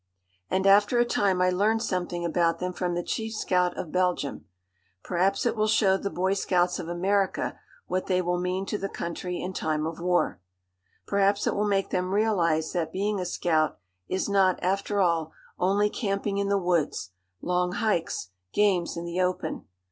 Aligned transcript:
And 0.49 0.65
after 0.65 0.97
a 0.97 1.05
time 1.05 1.43
I 1.43 1.51
learned 1.51 1.83
something 1.83 2.25
about 2.25 2.57
them 2.57 2.73
from 2.73 2.95
the 2.95 3.03
Chief 3.03 3.35
Scout 3.35 3.77
of 3.77 3.91
Belgium; 3.91 4.45
perhaps 5.03 5.45
it 5.45 5.55
will 5.55 5.67
show 5.67 5.95
the 5.95 6.09
boy 6.09 6.33
scouts 6.33 6.79
of 6.79 6.87
America 6.87 7.59
what 7.85 8.07
they 8.07 8.19
will 8.19 8.39
mean 8.39 8.65
to 8.65 8.79
the 8.79 8.89
country 8.89 9.39
in 9.39 9.53
time 9.53 9.85
of 9.85 9.99
war. 9.99 10.41
Perhaps 11.05 11.45
it 11.45 11.53
will 11.55 11.67
make 11.67 11.91
them 11.91 12.15
realise 12.15 12.71
that 12.73 12.91
being 12.91 13.19
a 13.19 13.25
scout 13.25 13.77
is 14.07 14.27
not, 14.27 14.57
after 14.63 14.99
all, 14.99 15.33
only 15.59 15.87
camping 15.87 16.39
in 16.39 16.49
the 16.49 16.57
woods, 16.57 17.11
long 17.39 17.73
hikes, 17.73 18.29
games 18.51 18.97
in 18.97 19.05
the 19.05 19.21
open. 19.21 19.67